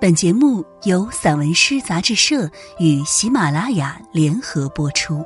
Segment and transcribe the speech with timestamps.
[0.00, 5.22] 本节目由散文诗杂志社与喜马拉雅联合播出，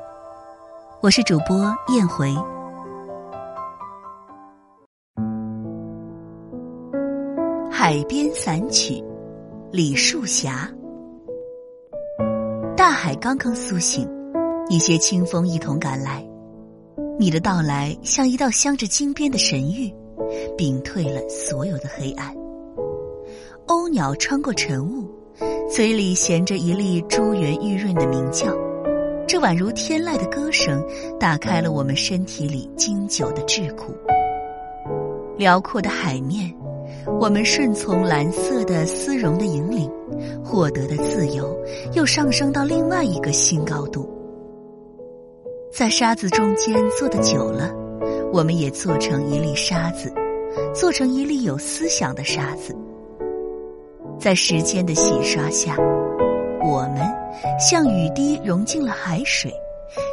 [1.01, 2.29] 我是主播燕回。
[7.71, 8.95] 《海边散曲》，
[9.71, 10.69] 李树霞。
[12.75, 14.05] 大海刚刚苏醒，
[14.69, 16.21] 一些清风一同赶来，
[17.17, 19.95] 你的到来像一道镶着金边的神谕，
[20.57, 22.35] 屏退了所有的黑暗。
[23.95, 25.09] 鸟穿过晨雾，
[25.71, 28.47] 嘴里衔着一粒珠圆玉润的鸣叫，
[29.25, 30.85] 这宛如天籁的歌声，
[31.17, 33.85] 打开了我们身体里经久的桎梏。
[35.37, 36.53] 辽阔的海面，
[37.21, 39.89] 我们顺从蓝色的丝绒的引领，
[40.43, 41.57] 获得的自由
[41.93, 44.05] 又上升到另外一个新高度。
[45.71, 47.73] 在沙子中间坐的久了，
[48.33, 50.13] 我们也做成一粒沙子，
[50.73, 52.75] 做成一粒有思想的沙子。
[54.19, 55.75] 在时间的洗刷下，
[56.61, 56.99] 我们
[57.59, 59.53] 像雨滴融进了海水，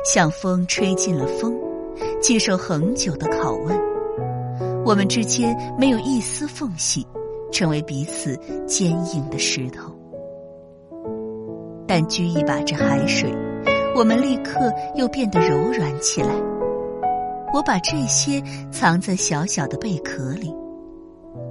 [0.04, 1.54] 像风吹进了风，
[2.20, 3.76] 接受恒久的拷问。
[4.84, 7.06] 我们之间没有一丝缝隙，
[7.52, 9.92] 成为彼此坚硬的石头。
[11.86, 13.32] 但掬一把这海水，
[13.96, 16.34] 我们立刻又变得柔软起来。
[17.54, 20.52] 我把这些藏在小小的贝壳里，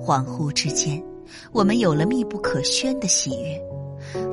[0.03, 1.01] 恍惚之间。
[1.51, 3.61] 我们有了密不可宣的喜悦，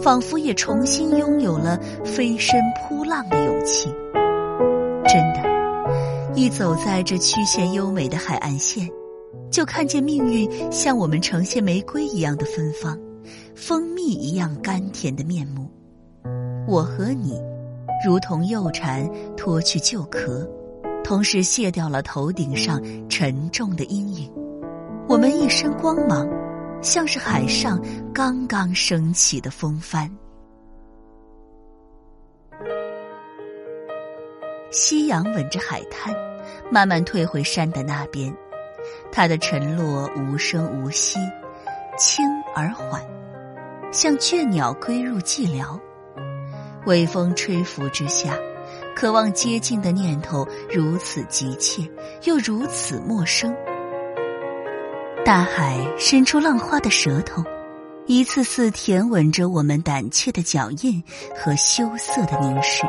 [0.01, 3.89] 仿佛也重新拥有了飞身扑浪的勇气。
[5.07, 8.89] 真的，一走在这曲线优美的海岸线，
[9.51, 12.99] 就看见命运向我们呈现玫瑰一样的芬芳，
[13.55, 15.71] 蜂蜜一样甘甜的面目。
[16.67, 17.41] 我和你，
[18.05, 20.47] 如同幼蝉脱去旧壳，
[21.03, 24.31] 同时卸掉了头顶上沉重的阴影。
[25.09, 26.29] 我们一身光芒。
[26.81, 27.81] 像是海上
[28.15, 30.11] 刚刚升起的风帆，
[34.71, 36.15] 夕阳吻着海滩，
[36.71, 38.35] 慢慢退回山的那边。
[39.11, 41.19] 它的沉落无声无息，
[41.99, 43.03] 轻而缓，
[43.93, 45.79] 像倦鸟归入寂寥。
[46.87, 48.39] 微风吹拂之下，
[48.95, 51.83] 渴望接近的念头如此急切，
[52.25, 53.55] 又如此陌生。
[55.25, 57.45] 大海伸出浪花的舌头，
[58.07, 61.03] 一次次舔吻着我们胆怯的脚印
[61.37, 62.85] 和羞涩的凝视。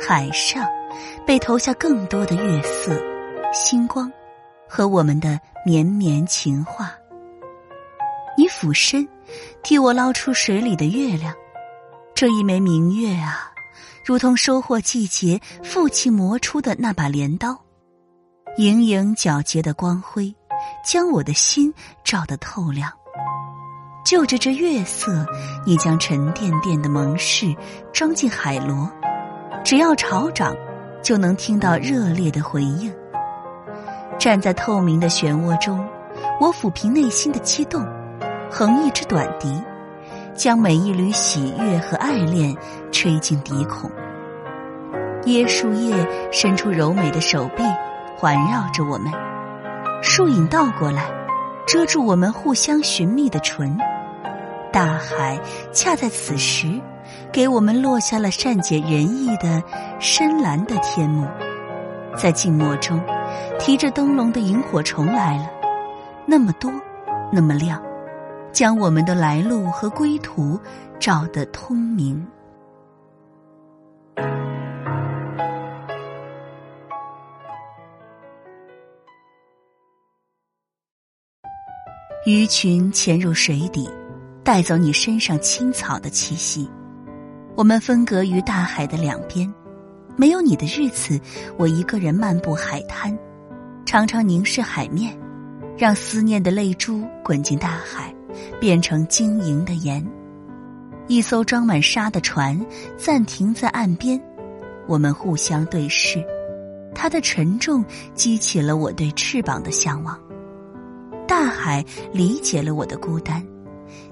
[0.00, 0.66] 海上
[1.26, 2.98] 被投下更多的月色、
[3.52, 4.10] 星光
[4.66, 6.92] 和我们的绵绵情话。
[8.38, 9.06] 你俯身
[9.62, 11.34] 替我捞出水里的月亮，
[12.14, 13.52] 这一枚明月啊，
[14.04, 17.56] 如同收获季节父亲磨出的那把镰刀，
[18.56, 20.34] 盈盈皎洁的光辉。
[20.84, 21.72] 将我的心
[22.04, 22.92] 照得透亮，
[24.04, 25.26] 就着这月色，
[25.64, 27.56] 你将沉甸甸的盟誓
[27.90, 28.86] 装进海螺，
[29.64, 30.54] 只要潮涨，
[31.02, 32.92] 就能听到热烈的回应。
[34.18, 35.82] 站在透明的漩涡中，
[36.38, 37.82] 我抚平内心的激动，
[38.50, 39.58] 横一支短笛，
[40.34, 42.54] 将每一缕喜悦和爱恋
[42.92, 43.90] 吹进笛孔。
[45.24, 47.62] 椰树叶伸出柔美的手臂，
[48.18, 49.10] 环绕着我们。
[50.06, 51.10] 树影倒过来，
[51.66, 53.74] 遮住我们互相寻觅的唇。
[54.70, 55.40] 大海
[55.72, 56.78] 恰在此时，
[57.32, 59.62] 给我们落下了善解人意的
[59.98, 61.26] 深蓝的天幕。
[62.14, 63.00] 在静默中，
[63.58, 65.50] 提着灯笼的萤火虫来了，
[66.26, 66.70] 那么多，
[67.32, 67.82] 那么亮，
[68.52, 70.60] 将我们的来路和归途
[71.00, 72.24] 照得通明。
[82.26, 83.86] 鱼群潜入水底，
[84.42, 86.66] 带走你身上青草的气息。
[87.54, 89.52] 我们分隔于大海的两边，
[90.16, 91.20] 没有你的日子，
[91.58, 93.14] 我一个人漫步海滩，
[93.84, 95.14] 常常凝视海面，
[95.76, 98.10] 让思念的泪珠滚进大海，
[98.58, 100.02] 变成晶莹的盐。
[101.08, 102.58] 一艘装满沙的船
[102.96, 104.18] 暂停在岸边，
[104.86, 106.24] 我们互相对视，
[106.94, 107.84] 它的沉重
[108.14, 110.18] 激起了我对翅膀的向往。
[111.26, 113.44] 大海理解了我的孤单，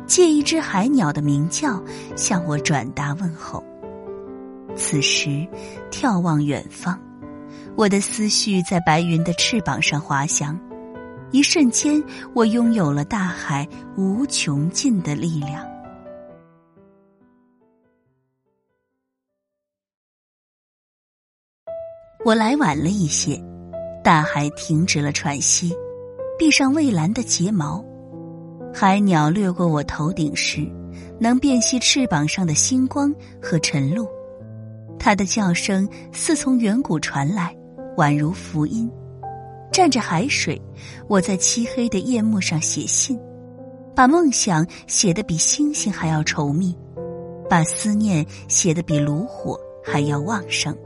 [0.06, 1.82] 借一只海鸟的鸣叫
[2.17, 3.62] 向我转达问候。
[4.75, 5.47] 此时，
[5.91, 6.99] 眺望远方，
[7.76, 10.59] 我的思绪在白云的翅膀上滑翔。
[11.31, 12.03] 一瞬间，
[12.35, 13.67] 我拥有了大海
[13.97, 15.67] 无穷尽的力量。
[22.25, 23.43] 我来晚了一些，
[24.05, 25.75] 大海停止了喘息。
[26.44, 27.85] 闭上蔚蓝的睫毛，
[28.75, 30.69] 海鸟掠过我头顶时，
[31.21, 34.09] 能辨析翅膀上的星光和晨露。
[34.99, 37.56] 它的叫声似从远古传来，
[37.97, 38.91] 宛如福音。
[39.71, 40.61] 蘸着海水，
[41.06, 43.17] 我在漆黑的夜幕上写信，
[43.95, 46.77] 把梦想写得比星星还要稠密，
[47.49, 50.77] 把思念写得比炉火还要旺盛。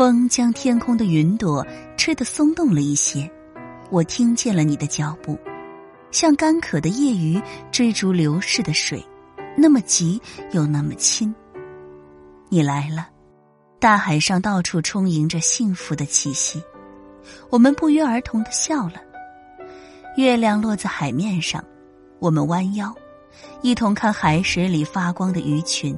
[0.00, 1.62] 风将天空的云朵
[1.98, 3.30] 吹得松动了一些，
[3.90, 5.38] 我听见了你的脚步，
[6.10, 7.38] 像干渴的夜鱼
[7.70, 9.04] 追逐流逝的水，
[9.58, 10.18] 那么急
[10.52, 11.34] 又那么亲。
[12.48, 13.10] 你来了，
[13.78, 16.64] 大海上到处充盈着幸福的气息。
[17.50, 18.94] 我们不约而同的笑了。
[20.16, 21.62] 月亮落在海面上，
[22.20, 22.90] 我们弯腰，
[23.60, 25.94] 一同看海水里发光的鱼群。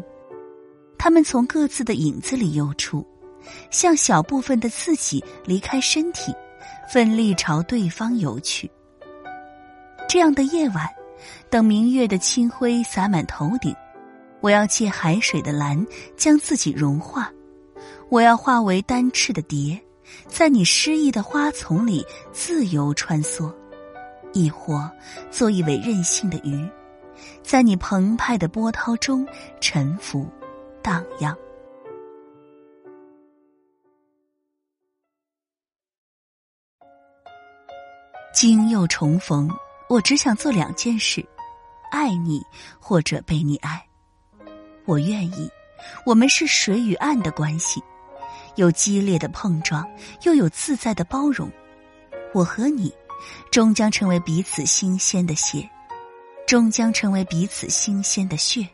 [0.99, 3.07] 它们从各自的影子里游出，
[3.71, 6.35] 向小部分的自己离开身体，
[6.89, 8.71] 奋力朝对方游去。
[10.09, 10.87] 这样的夜晚，
[11.49, 13.75] 等明月的清辉洒满头顶。
[14.41, 15.87] 我要借海水的蓝
[16.17, 17.33] 将自己融化，
[18.09, 19.81] 我要化为单翅的蝶，
[20.27, 23.55] 在你诗意的花丛里自由穿梭，
[24.33, 24.91] 亦或
[25.31, 26.69] 做一尾任性的鱼，
[27.43, 29.25] 在你澎湃的波涛中
[29.61, 30.27] 沉浮、
[30.83, 31.37] 荡漾。
[38.43, 39.49] 今又重逢，
[39.89, 41.25] 我只想做两件事：
[41.93, 42.45] 爱你，
[42.81, 43.81] 或者被你爱。
[44.85, 45.49] 我愿意，
[46.05, 47.81] 我们是水与岸的关系，
[48.57, 49.89] 有激烈的碰撞，
[50.25, 51.49] 又有自在的包容。
[52.35, 52.93] 我和你，
[53.53, 55.71] 终将成为彼此新鲜的血，
[56.45, 58.69] 终将成为彼此新鲜的血，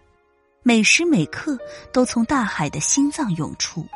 [0.63, 1.59] 每时每刻
[1.93, 3.87] 都从大海的心脏涌出，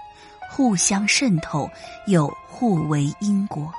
[0.50, 1.66] 互相渗透，
[2.08, 3.72] 又互为因果。